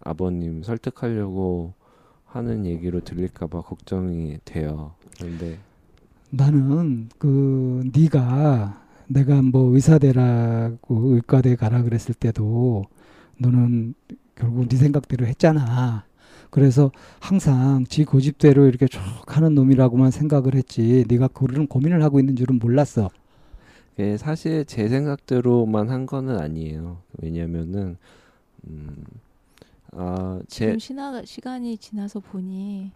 [0.00, 1.74] 아버님 설득하려고
[2.24, 4.94] 하는 얘기로 들릴까봐 걱정이 돼요.
[5.18, 5.58] 그런데
[6.30, 12.84] 나는 그 네가 내가 뭐 의사대라고 의과대 가라 그랬을 때도
[13.38, 13.94] 너는
[14.36, 16.04] 결국 네 생각대로 했잖아.
[16.50, 16.90] 그래서
[17.20, 21.04] 항상 지 고집대로 이렇게 쭉 하는 놈이라고만 생각을 했지.
[21.08, 23.10] 네가 그런 고민을 하고 있는 줄은 몰랐어.
[23.98, 26.98] 예, 사실 제 생각대로만 한 거는 아니에요.
[27.18, 27.96] 왜냐면은
[28.66, 29.04] 음,
[29.92, 32.92] 아, 제 지금 시나, 시간이 지나서 보니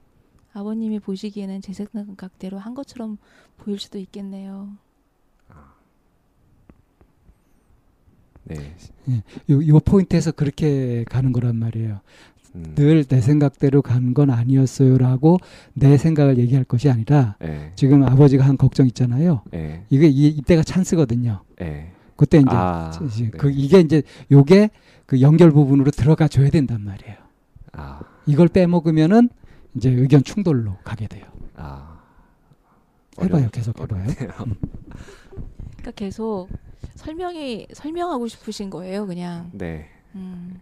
[0.54, 3.18] 아버님이 보시기에는 제 생각대로 한 것처럼
[3.58, 4.70] 보일 수도 있겠네요.
[8.44, 8.74] 네.
[9.50, 12.00] 요, 요 포인트에서 그렇게 가는 거란 말이에요.
[12.54, 15.38] 음, 늘내 생각대로 간 건 아니었어요라고
[15.72, 17.72] 내 생각을 얘기할 것이 아니라 예.
[17.74, 19.42] 지금 아버지가 한 걱정 있잖아요.
[19.54, 19.82] 예.
[19.90, 21.40] 이게 이, 이때가 찬스거든요.
[21.62, 21.90] 예.
[22.16, 23.30] 그때 이제 아, 이제 네.
[23.30, 24.70] 그 이게 이제 요게
[25.06, 27.16] 그 연결 부분으로 들어가 줘야 된단 말이에요.
[27.72, 28.00] 아.
[28.26, 29.30] 이걸 빼먹으면은
[29.76, 31.24] 이제 의견 충돌로 가게 돼요.
[31.56, 32.00] 아.
[33.20, 34.02] 해봐요, 계속 해봐요.
[34.02, 34.30] 어렵네요.
[35.76, 36.48] 그러니까 계속
[36.96, 39.50] 설명이 설명하고 싶으신 거예요, 그냥.
[39.52, 39.88] 네.
[40.14, 40.60] 음.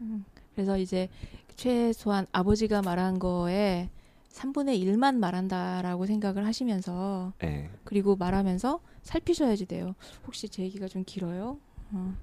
[0.00, 0.24] 음.
[0.54, 1.08] 그래서 이제
[1.56, 3.90] 최소한 아버지가 말한 거에
[4.30, 7.68] 3분의 1만 말한다라고 생각을 하시면서 예.
[7.84, 9.94] 그리고 말하면서 살피셔야지 돼요.
[10.26, 11.58] 혹시 제 얘기가 좀 길어요?
[11.92, 12.14] 어.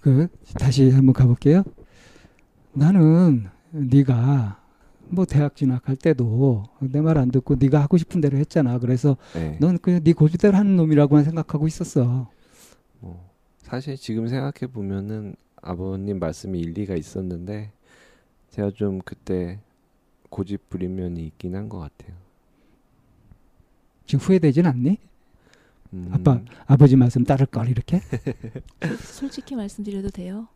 [0.00, 1.64] 그 다시 한번 가볼게요.
[2.72, 4.63] 나는 네가
[5.08, 8.78] 뭐 대학 진학할 때도 내 말 안 듣고 네가 하고 싶은 대로 했잖아.
[8.78, 9.56] 그래서 예.
[9.60, 12.30] 넌 그냥 네 고집대로 하는 놈이라고만 생각하고 있었어.
[13.00, 17.72] 뭐 사실 지금 생각해 보면은 아버님 말씀이 일리가 있었는데
[18.50, 19.60] 제가 좀 그때
[20.30, 22.16] 고집 부린 면이 있긴 한 것 같아요.
[24.06, 24.98] 지금 후회되진 않니?
[25.94, 28.00] 음, 아빠 아버지 말씀 따를 걸 이렇게?
[29.00, 30.48] 솔직히 말씀드려도 돼요?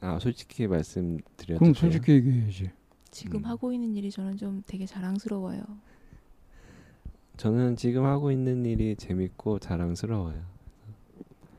[0.00, 1.74] 아 솔직히 말씀드려도 그럼 돼요?
[1.74, 2.70] 솔직히 얘기해야지.
[3.18, 3.44] 지금 음.
[3.46, 5.60] 하고 있는 일이 저는 좀 되게 자랑스러워요.
[7.36, 10.40] 저는 지금 하고 있는 일이 재밌고 자랑스러워요.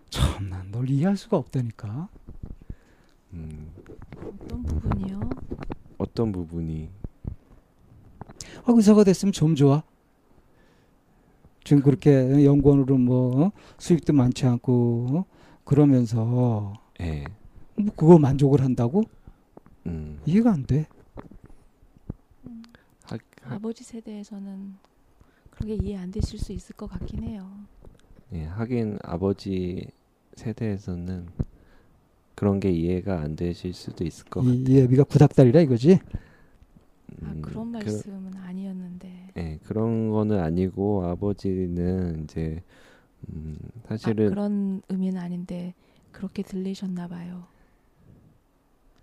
[0.10, 2.08] 참, 난 널 이해할 수가 없다니까.
[3.34, 3.72] 음,
[4.16, 5.20] 어떤 부분이요?
[5.98, 6.90] 어떤 부분이
[8.64, 9.84] 아, 의사가 됐으면 좀 좋아.
[11.66, 13.52] 지금 그렇게 연구원으로 뭐 어?
[13.78, 15.26] 수입도 많지 않고 어?
[15.66, 17.26] 그러면서 예.
[17.76, 19.04] 뭐 그거 만족을 한다고
[19.88, 20.22] 음.
[20.26, 20.88] 이해가 안 돼.
[23.50, 24.78] 하, 하, 아버지 세대에서는
[25.52, 27.68] 그런 게 이해 안 되실 수 있을 것 같긴 해요.
[28.34, 29.88] 예, 하긴 아버지
[30.36, 31.28] 세대에서는
[32.36, 34.56] 그런 게 이해가 안 되실 수도 있을 것 같아요.
[34.56, 36.00] 이, 이 애비가 구닥다리라 이거지.
[37.22, 39.34] 아, 음, 그런 그- 말씀은 아니었는데.
[39.38, 42.62] 예, 그런 거는 아니고 아버지는 이제
[43.30, 45.74] 음, 아, 사실은 그런 의미는 아닌데
[46.12, 47.48] 그렇게 들리셨나 봐요.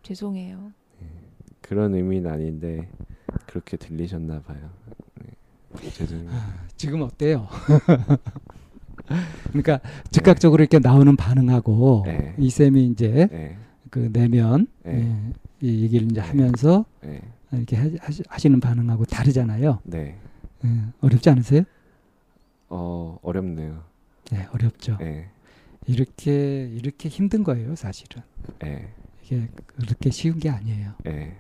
[0.03, 0.73] 죄송해요.
[1.61, 2.89] 그런 의미는 아닌데
[3.47, 4.71] 그렇게 들리셨나 봐요.
[5.21, 6.31] 네, 죄송해요.
[6.77, 7.49] 지금 어때요?
[9.49, 12.35] 그러니까 즉각적으로 이렇게 나오는 반응하고 네.
[12.39, 13.57] 이 쌤이 이제 예,
[13.91, 15.33] 그 내면 네.
[15.63, 17.21] 예, 이 얘기를 이제 하면서 예,
[17.53, 19.81] 이렇게 하, 하시- 하시 는 반응하고 다르잖아요.
[19.85, 20.19] 네.
[20.65, 20.69] 예,
[21.01, 21.63] 어렵지 않으세요?
[22.69, 23.85] 어 어렵네요.
[24.33, 24.99] 네, 어렵죠.
[25.03, 25.29] 예,
[25.87, 28.23] 이렇게 이렇게 힘든 거예요, 사실은.
[28.65, 28.89] 예,
[29.23, 30.95] 이게 그렇게 쉬운 게 아니에요.
[31.07, 31.37] 예.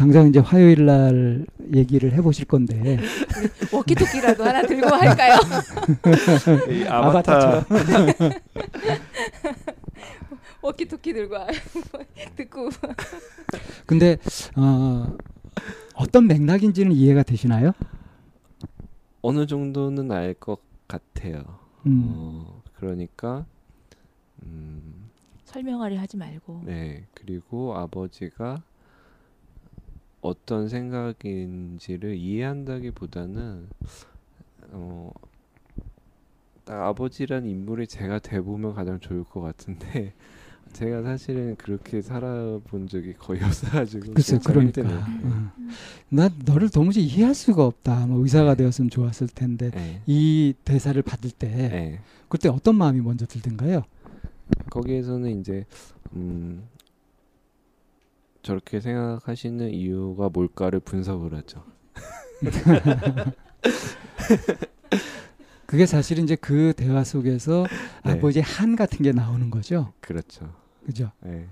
[0.00, 2.96] 당장 이제 화요일 날 얘기를 해보실 건데
[3.70, 5.36] 워키토키라도 하나 들고 할까요?
[6.72, 7.64] 이 아바타처럼.
[10.62, 11.36] 워키토키 들고.
[12.34, 12.70] 듣고
[13.84, 14.16] 근데
[14.56, 15.06] 어,
[15.94, 17.72] 어떤 맥락인지는 이해가 되시나요?
[19.20, 21.44] 어느 정도는 알 것 같아요.
[21.84, 23.44] 음, 어, 그러니까
[24.44, 25.10] 음,
[25.44, 27.04] 설명하려 하지 말고 네.
[27.12, 28.62] 그리고 아버지가
[30.20, 33.66] 어떤 생각인지를 이해한다기보다는
[34.72, 35.12] 어,
[36.64, 40.12] 딱 아버지란 인물이 제가 돼보면 가장 좋을 것 같은데
[40.72, 44.82] 제가 사실은 그렇게 살아본 적이 거의 없어가지고 글쎄 참 그러니까.
[44.82, 45.50] 어.
[46.10, 48.06] 난 너를 도무지 이해할 수가 없다.
[48.06, 50.00] 뭐 의사가 되었으면 좋았을 텐데 네.
[50.06, 52.00] 이 대사를 받을 때 네.
[52.28, 53.82] 그때 어떤 마음이 먼저 들던가요?
[54.70, 55.66] 거기에서는 이제
[56.12, 56.62] 음,
[58.42, 61.64] 저렇게 생각하시는 이유가 뭘까를 분석을 하죠.
[65.66, 67.66] 그게 사실 이제 그 대화 속에서
[68.04, 68.12] 네.
[68.12, 69.92] 아버지의 한 같은 게 나오는 거죠.
[70.00, 70.52] 그렇죠.
[70.84, 71.12] 그죠?
[71.20, 71.46] 네.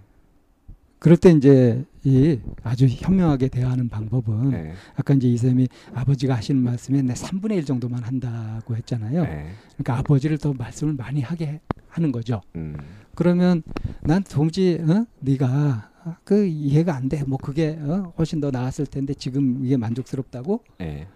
[0.98, 4.72] 그럴 때 이제 이 아주 현명하게 대화하는 방법은 네.
[4.96, 9.22] 아까 이제 이쌤이 아버지가 하시는 말씀에 내 3분의 1 정도만 한다고 했잖아요.
[9.22, 9.53] 네.
[9.74, 12.40] 그러니까 아버지를 더 말씀을 많이 하게 하는 거죠.
[12.57, 12.77] 음.
[13.14, 13.62] 그러면
[14.03, 15.07] 난 도무지 어?
[15.20, 15.90] 네가
[16.24, 17.22] 그 이해가 안 돼.
[17.24, 18.12] 뭐 그게 어?
[18.18, 20.62] 훨씬 더 나았을 텐데 지금 이게 만족스럽다고?
[20.78, 21.08] 네.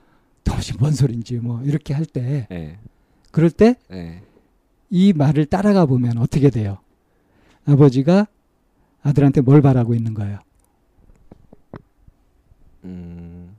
[0.44, 2.78] 도무지 뭔 소린지 뭐 이렇게 할때 네.
[3.30, 4.22] 그럴 때이 네.
[5.14, 6.78] 말을 따라가 보면 어떻게 돼요?
[7.64, 8.26] 아버지가
[9.02, 10.38] 아들한테 뭘 바라고 있는 거예요?
[12.84, 13.56] 음.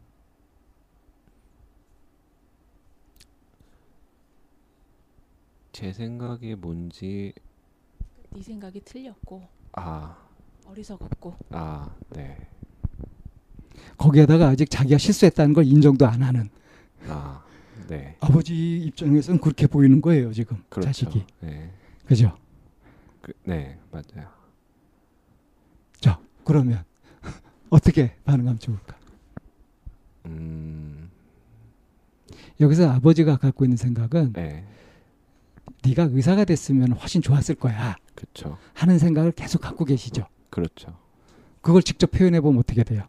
[5.72, 7.34] 제 생각이 뭔지
[8.30, 9.42] 네 생각이 틀렸고
[9.74, 10.18] 아,
[10.66, 12.38] 어리석었고 아, 네.
[13.98, 16.50] 거기에다가 아직 자기가 실수했다는 걸 인정도 안 하는
[17.08, 17.44] 아,
[17.88, 18.16] 네.
[18.20, 20.88] 아버지 입장에서는 그렇게 보이는 거예요 지금 그렇죠.
[20.88, 21.72] 자식이 네.
[22.06, 22.38] 그죠?
[23.22, 24.28] 그, 네, 맞아요.
[26.00, 26.84] 자 그러면
[27.70, 28.98] 어떻게 반응하면 좋을까?
[30.26, 31.10] 음.
[32.60, 34.66] 여기서 아버지가 갖고 있는 생각은 네.
[35.86, 38.58] 네가 의사가 됐으면 훨씬 좋았을 거야 그렇죠.
[38.74, 40.28] 하는 생각을 계속 갖고 계시죠.
[40.54, 40.96] 그렇죠.
[41.62, 43.02] 그걸 직접 표현해 보면 어떻게 돼요?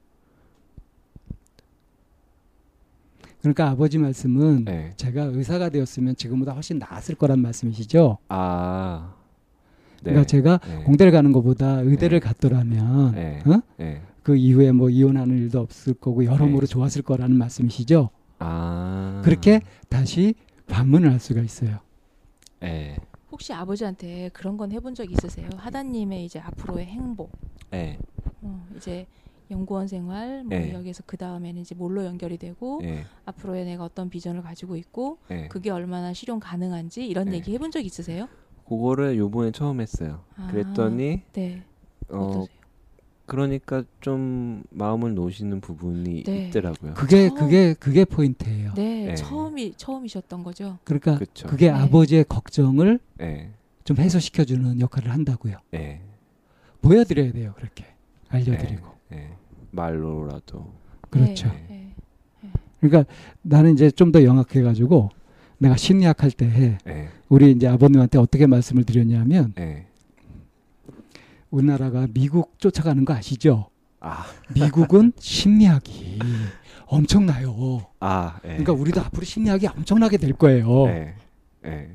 [3.43, 4.95] 그러니까 아버지 말씀은 네.
[4.97, 8.17] 제가 의사가 되었으면 지금보다 훨씬 나았을 거란 말씀이시죠.
[8.29, 9.13] 아.
[9.97, 10.13] 네.
[10.13, 10.85] 그러니까 제가 네.
[10.85, 12.27] 공대를 가는 것보다 의대를 네.
[12.27, 13.43] 갔더라면 네.
[13.45, 13.61] 어?
[13.77, 14.01] 네.
[14.23, 16.67] 그 이후에 뭐 이혼하는 일도 없을 거고 여러모로 네.
[16.67, 18.09] 좋았을 거라는 말씀이시죠.
[18.39, 19.21] 아.
[19.23, 20.35] 그렇게 다시
[20.67, 21.81] 반문을 할 수가 있어요.
[22.61, 22.97] 네.
[23.35, 25.49] 혹시 아버지한테 그런 건 해본 적 있으세요?
[25.57, 27.33] 하다님의 이제 앞으로의 행복,
[27.69, 27.99] 네.
[28.43, 29.07] 어, 이제
[29.51, 30.73] 연구원 생활, 뭐 네.
[30.73, 33.05] 여기서 그 다음에는 이제 뭘로 연결이 되고 네.
[33.25, 35.49] 앞으로의 내가 어떤 비전을 가지고 있고 네.
[35.49, 37.39] 그게 얼마나 실현 가능한지 이런 네.
[37.39, 38.29] 얘기 해본 적 있으세요?
[38.69, 40.23] 그거를 요번에 처음 했어요.
[40.37, 41.65] 아, 그랬더니 네
[42.11, 42.64] 어 어떠세요?
[43.27, 46.49] 그러니까 좀 마음을 놓으시는 부분이 네.
[46.49, 46.95] 있더라고요.
[46.95, 48.73] 그게 처음- 그게 그게 포인트예요.
[48.75, 49.15] 네, 네.
[49.15, 50.79] 처음이 처음이셨던 거죠.
[50.85, 51.47] 그러니까 그쵸.
[51.49, 51.73] 그게 네.
[51.73, 53.51] 아버지의 걱정을 네.
[53.85, 55.57] 좀 해소시켜 주는 역할을 한다고요.
[55.71, 56.03] 네.
[56.83, 57.53] 보여 드려야 돼요.
[57.57, 57.87] 그렇게
[58.29, 58.89] 알려 드리고.
[59.11, 59.31] 네.
[59.71, 60.73] 말로라도.
[61.11, 61.49] 그렇죠.
[61.49, 61.67] 네,
[62.43, 62.51] 네.
[62.81, 63.11] 그러니까
[63.43, 65.09] 나는 이제 좀 더 영악해 가지고
[65.59, 67.09] 내가 심리학 할때 네.
[67.31, 69.87] 우리 이제 아버님한테 어떻게 말씀을 드렸냐면 네.
[71.55, 73.69] 우리나라가 미국 쫓아가는 거 아시죠?
[74.01, 76.19] 아, 미국은 심리학이
[76.87, 77.87] 엄청나요.
[78.01, 78.49] 아, 예.
[78.49, 80.89] 그러니까 우리도 앞으로 심리학이 엄청나게 될 거예요.
[80.89, 81.15] 예.
[81.67, 81.91] 예.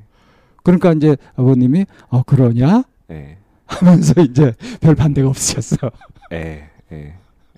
[0.63, 3.37] 그러니까 이제 아버님이 어 그러냐 예.
[3.65, 5.91] 하면서 이제 별 반대가 없으셨어.
[6.31, 6.69] 예.
[6.91, 7.15] 예.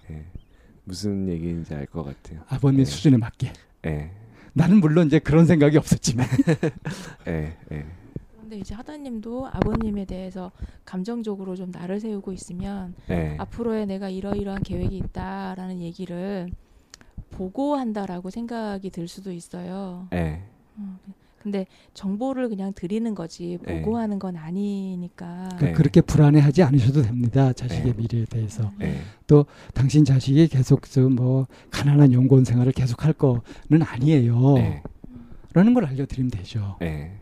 [0.10, 0.26] 예.
[0.84, 2.42] 무슨 얘기인지 알 것 같아요.
[2.50, 2.86] 아버님 네.
[2.86, 3.54] 수준에 맞게.
[3.86, 4.12] 예.
[4.54, 6.28] 나는 물론 이제 그런 생각이 없었지만
[7.28, 7.56] 예.
[7.72, 7.86] 예.
[8.52, 10.52] 그런데 이제 하다님도 아버님에 대해서
[10.84, 13.38] 감정적으로 좀 나를 세우고 있으면 예.
[13.40, 16.50] 앞으로의 내가 이러이러한 계획이 있다라는 얘기를
[17.30, 20.10] 보고한다라고 생각이 들 수도 있어요.
[20.12, 20.42] 예.
[20.76, 21.00] 어,
[21.42, 23.82] 근데 정보를 그냥 드리는 거지 네.
[23.82, 25.48] 보고하는 건 아니니까.
[25.62, 25.72] 네.
[25.72, 27.54] 그렇게 불안해하지 않으셔도 됩니다.
[27.54, 28.02] 자식의 네.
[28.02, 28.70] 미래에 대해서.
[28.82, 28.98] 예.
[29.74, 34.58] 당신 자식이 계속 저뭐 가난한 연구원 생활을 계속 할 거는 아니에요.
[34.58, 34.84] 예.
[35.54, 36.76] 라는 걸 알려드리면 되죠.
[36.82, 37.21] 예.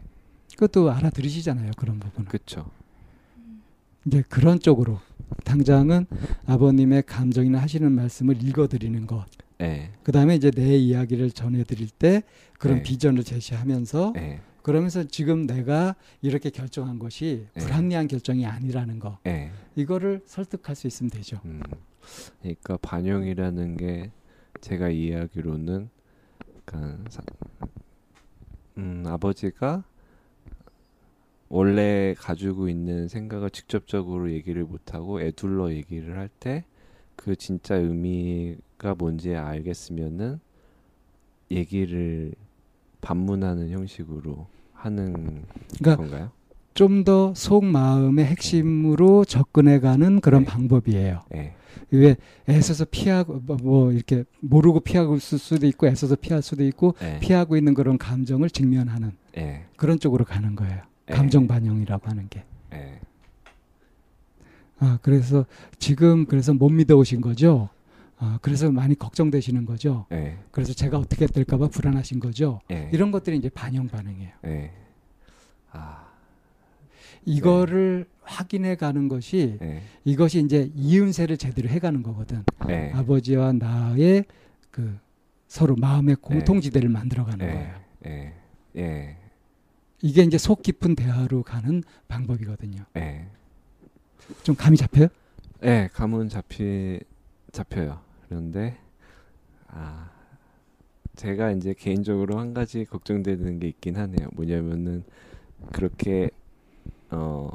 [0.60, 1.72] 그것도 알아들으시잖아요.
[1.78, 2.28] 그런 부분은.
[2.28, 2.70] 그쵸.
[4.06, 5.00] 이제 그런 쪽으로
[5.46, 6.06] 당장은
[6.48, 9.26] 아버님의 감정이나 하시는 말씀을 읽어드리는 것.
[9.62, 9.92] 예.
[10.04, 12.24] 그 다음에 이제 내 이야기를 전해드릴 때
[12.58, 12.84] 그런 네.
[12.84, 14.42] 비전을 제시하면서 예.
[14.62, 17.62] 그러면서 지금 내가 이렇게 결정한 것이 네.
[17.62, 19.18] 불합리한 결정이 아니라는 거.
[19.28, 19.52] 예.
[19.78, 21.40] 이거를 설득할 수 있으면 되죠.
[21.46, 21.62] 음.
[22.42, 24.12] 그러니까 반영이라는 게
[24.60, 25.90] 제가 이해하기로는
[26.66, 27.22] 그러니까 사-
[28.78, 29.84] 음, 아버지가
[31.50, 36.64] 원래 가지고 있는 생각을 직접적으로 얘기를 못하고 애둘러 얘기를 할 때
[37.16, 40.40] 그 진짜 의미가 뭔지 알겠으면은
[41.52, 42.32] 얘기를
[43.02, 45.44] 반문하는 형식으로 하는
[45.80, 46.32] 그러니까 건가요?
[46.76, 50.46] 좀 더 속마음의 핵심으로 접근해가는 그런 네.
[50.48, 51.22] 방법이에요.
[51.36, 51.54] 예.
[51.92, 52.16] 왜
[52.48, 57.20] 애써서 피하고 뭐- 뭐 이렇게 모르고 피하고 있을 수도 있고 애써서 피할 수도 있고 예.
[57.20, 59.66] 피하고 있는 그런 감정을 직면하는 예.
[59.76, 60.84] 그런 쪽으로 가는 거예요.
[61.10, 61.14] 예.
[61.14, 62.44] 감정 반영이라고 하는 게.
[62.74, 63.00] 예.
[64.80, 65.46] 아 그래서
[65.78, 67.70] 지금 그래서 못 믿어 오신 거죠.
[68.18, 70.06] 아 그래서 많이 걱정되시는 거죠.
[70.12, 70.38] 예.
[70.52, 72.62] 그래서 제가 어떻게 될까봐 불안하신 거죠.
[72.72, 72.90] 예.
[72.94, 74.32] 이런 것들이 이제 반영 반응이에요.
[74.46, 74.72] 예.
[75.72, 76.08] 아.
[77.26, 79.82] 이거를 확인해 가는 것이 예.
[80.06, 82.44] 이것이 이제 이윤세를 제대로 해 가는 거거든.
[82.70, 82.92] 예.
[82.94, 84.26] 아버지와 나의
[84.72, 84.98] 그
[85.48, 87.52] 서로 마음의 공통지대를 만들어 가는 예.
[87.52, 88.34] 거예요.
[88.78, 89.18] 예.
[90.04, 90.08] 예.
[90.08, 92.86] 이게 이제 속 깊은 대화로 가는 방법이거든요.
[92.98, 93.28] 예.
[94.44, 95.08] 좀 감이 잡혀요?
[95.64, 97.00] 예, 감은 잡히
[97.52, 98.00] 잡혀요.
[98.28, 98.78] 그런데
[99.68, 100.10] 아
[101.16, 104.30] 제가 이제 개인적으로 한 가지 걱정되는 게 있긴 하네요.
[104.34, 105.04] 뭐냐면은
[105.74, 106.30] 그렇게
[107.10, 107.52] 어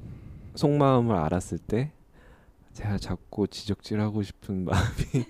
[0.55, 1.93] 속마음을 알았을 때
[2.75, 5.27] 제가 자꾸 지적질하고 싶은 마음이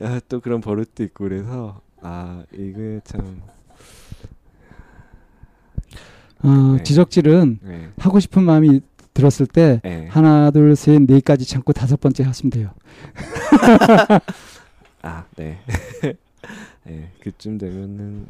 [0.00, 3.42] 아, 또 그런 버릇도 있고 그래서 아 이게 참
[6.42, 6.82] 어, 네.
[6.82, 8.80] 지적질은 예, 하고 싶은 마음이
[9.14, 10.06] 들었을 때 예.
[10.10, 12.70] 하나, 둘, 셋, 넷까지 참고 다섯 번째 하시면 돼요.
[15.02, 15.58] 아, 네.
[16.88, 18.26] 예, 그쯤 되면은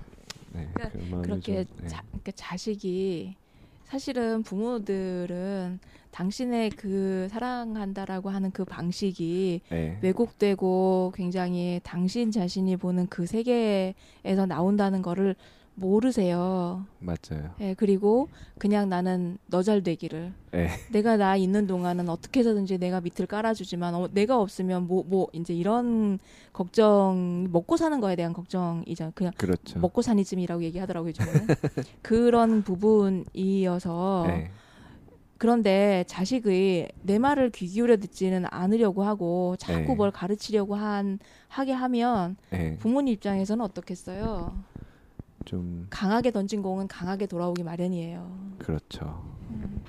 [0.53, 1.88] 네, 그러니까 그 그렇게 좀, 네.
[1.88, 3.37] 자, 그러니까 자식이
[3.85, 5.79] 사실은 부모들은
[6.11, 15.01] 당신의 그 사랑한다라고 하는 그 방식이 예, 왜곡되고 굉장히 당신 자신이 보는 그 세계에서 나온다는
[15.01, 15.37] 거를
[15.74, 16.85] 모르세요.
[16.98, 17.50] 맞아요.
[17.61, 20.32] 예, 그리고 그냥 나는 너 잘 되기를.
[20.54, 25.28] 예, 내가 나 있는 동안은 어떻게 해서든지 내가 밑을 깔아주지만 어, 내가 없으면 뭐 뭐
[25.32, 26.18] 이제 이런
[26.52, 29.12] 걱정 먹고 사는 거에 대한 걱정이죠.
[29.14, 29.78] 그냥 그렇죠.
[29.80, 31.46] 먹고 사니즘이라고 얘기하더라고요 요즘에는
[32.02, 34.50] 그런 부분이어서 예,
[35.38, 39.94] 그런데 자식의 내 말을 귀 기울여 듣지는 않으려고 하고 자꾸 네.
[39.94, 44.54] 뭘 가르치려고 한 하게 하면 예, 부모님 입장에서는 어떻겠어요?
[45.44, 48.55] 좀 강하게 던진 공은 강하게 돌아오기 마련이에요.
[48.59, 49.24] 그렇죠.
[49.50, 49.83] 음,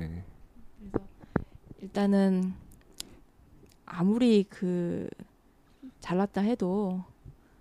[0.00, 0.22] 예,
[0.78, 0.98] 그래서
[1.80, 2.54] 일단은
[3.86, 5.08] 아무리 그
[6.00, 7.04] 잘났다 해도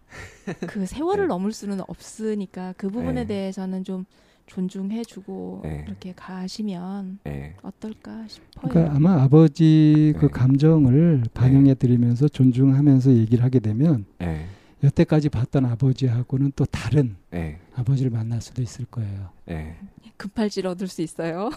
[0.67, 1.27] 그 세월을 네.
[1.27, 3.27] 넘을 수는 없으니까 그 부분에 네.
[3.27, 4.05] 대해서는 좀
[4.45, 5.83] 존중해주고 네.
[5.87, 8.69] 이렇게 가시면 예, 어떨까 싶어요.
[8.69, 10.31] 그러니까 아마 아버지 그 네.
[10.31, 14.45] 감정을 반영해 드리면서 존중하면서 얘기를 하게 되면 예,
[14.83, 19.29] 여태까지 봤던 아버지하고는 또 다른 예, 아버지를 만날 수도 있을 거예요.
[19.49, 19.75] 예,
[20.17, 21.49] 급할지를 얻을 수 있어요.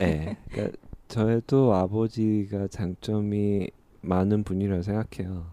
[0.00, 0.36] 예.
[0.50, 0.76] 그러니까
[1.08, 5.46] 저도 아버지가 장점이 많은 분이라 생각해요.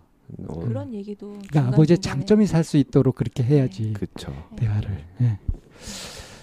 [0.47, 4.33] 어, 그런 얘기도 그러니까 아버지의 장점이 살 수 있도록 그렇게 해야지 그쵸.
[4.55, 5.03] 대화를.
[5.21, 5.39] 예.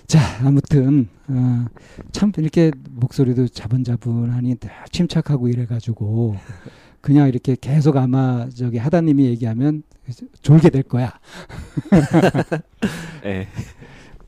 [0.06, 1.64] 자 아무튼 어,
[2.12, 6.36] 참 이렇게 목소리도 자분자분하니 늘 침착하고 이래가지고
[7.04, 9.82] 그냥 이렇게 계속 아마 저기 하다님이 얘기하면
[10.40, 11.12] 졸게 될 거야.
[13.26, 13.46] 예,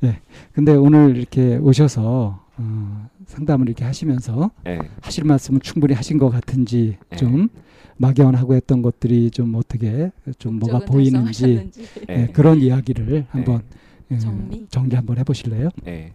[0.52, 4.78] 근데 오늘 이렇게 오셔서 어, 상담을 이렇게 하시면서 예.
[5.00, 7.16] 하실 말씀은 충분히 하신 것 같은지 네.
[7.16, 7.48] 좀
[7.96, 11.70] 막연하고 했던 것들이 좀 어떻게 좀 뭐가 보이는지.
[12.10, 12.26] 예, 예.
[12.26, 13.62] 그런 이야기를 한번
[14.10, 14.66] 예, 정리?
[14.68, 15.70] 정리 한번 해보실래요?
[15.86, 16.12] 예.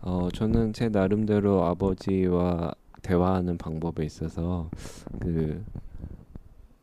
[0.00, 2.72] 어, 저는 제 나름대로 아버지와
[3.02, 4.70] 대화하는 방법에 있어서
[5.20, 5.62] 그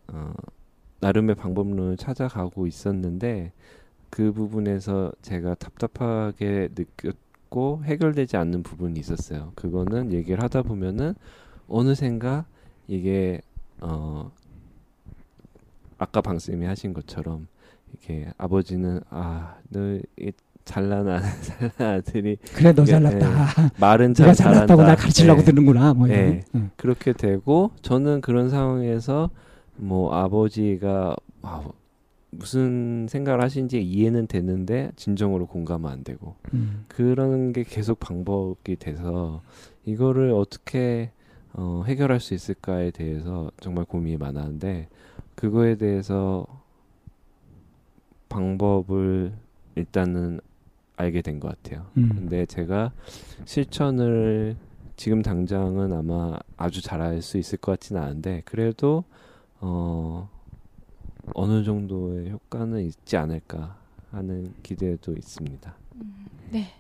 [0.07, 0.33] 어,
[0.99, 3.51] 나름의 방법론을 찾아가고 있었는데
[4.09, 9.51] 그 부분에서 제가 답답하게 느꼈고 해결되지 않는 부분이 있었어요.
[9.55, 11.13] 그거는 얘기를 하다 보면은
[11.67, 12.45] 어느샌가
[12.87, 13.41] 이게
[13.81, 14.31] 어
[15.97, 17.47] 아까 방쌤이 하신 것처럼
[17.91, 19.99] 이렇게 아버지는 아너
[20.63, 23.71] 잘난 아, 잘난 아들이 그래 너 잘났다.
[23.79, 24.33] 말은 참.
[24.33, 25.45] 잘났다고 날 가르치려고 예.
[25.45, 25.93] 드는구나.
[25.93, 26.09] 뭐.
[26.09, 26.43] 예.
[26.55, 26.69] 응.
[26.75, 29.29] 그렇게 되고 저는 그런 상황에서
[29.77, 31.69] 뭐 아버지가 아,
[32.29, 36.85] 무슨 생각을 하신지 이해는 되는데 진정으로 공감은 안 되고 음.
[36.87, 39.41] 그런 게 계속 방법이 돼서
[39.85, 41.11] 이거를 어떻게
[41.53, 44.89] 어, 해결할 수 있을까에 대해서 정말 고민이 많았는데
[45.35, 46.45] 그거에 대해서
[48.29, 49.33] 방법을
[49.75, 50.39] 일단은
[50.97, 51.85] 알게 된 것 같아요.
[51.97, 52.09] 음.
[52.13, 52.91] 근데 제가
[53.45, 54.55] 실천을
[54.95, 59.03] 지금 당장은 아마 아주 잘할 수 있을 것 같지는 않은데 그래도
[59.59, 60.29] 어
[61.33, 63.77] 어느 정도의 효과는 있지 않을까
[64.11, 65.75] 하는 기대도 있습니다.
[66.51, 66.73] 네.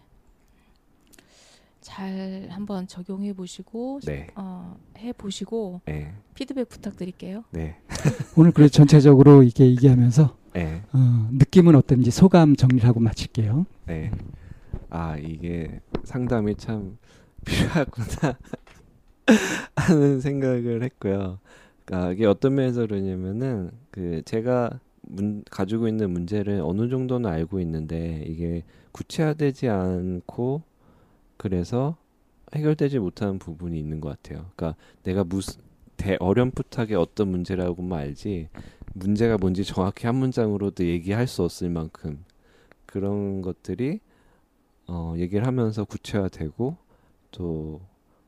[1.81, 7.45] 잘 한번 적용해 보시고 네, 어, 해 보시고 네, 피드백 부탁드릴게요.
[7.51, 7.77] 네,
[8.35, 13.65] 오늘 그래 전체적으로 이게 얘기하면서 네, 어, 느낌은 어떤지 소감 정리를 하고 마칠게요.
[13.85, 14.11] 네.
[14.89, 16.97] 아 이게 상담이 참
[17.45, 18.37] 필요하구나
[19.75, 21.39] 하는 생각을 했고요.
[21.87, 28.23] 그러니까 이게 어떤 면에서 그러냐면은 그 제가 문, 가지고 있는 문제를 어느 정도는 알고 있는데
[28.27, 30.63] 이게 구체화되지 않고
[31.37, 31.95] 그래서
[32.53, 34.49] 해결되지 못하는 부분이 있는 것 같아요.
[34.55, 35.61] 그러니까 내가 무슨
[35.95, 38.49] 대 어렴풋하게 어떤 문제라고만 알지
[38.93, 42.23] 문제가 뭔지 정확히 한 문장으로도 얘기할 수 없을 만큼
[42.85, 44.01] 그런 것들이
[44.87, 46.75] 어, 얘기를 하면서 구체화되고
[47.31, 47.81] 또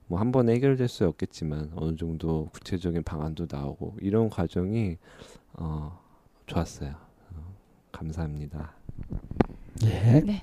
[0.09, 4.97] 뭐 한 번에 해결될 수 없겠지만 어느 정도 구체적인 방안도 나오고 이런 과정이
[5.53, 5.99] 어,
[6.47, 6.89] 좋았어요.
[7.35, 7.55] 어,
[7.91, 8.73] 감사합니다.
[9.85, 10.19] 예.
[10.21, 10.41] 네.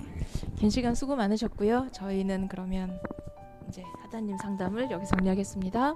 [0.55, 1.89] 긴 시간 수고 많으셨고요.
[1.91, 2.97] 저희는 그러면
[3.67, 5.95] 이제 하다님 상담을 여기서 정리하겠습니다.